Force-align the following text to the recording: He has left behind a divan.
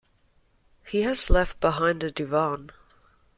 He 0.87 1.03
has 1.03 1.29
left 1.29 1.59
behind 1.59 2.01
a 2.01 2.09
divan. 2.09 2.71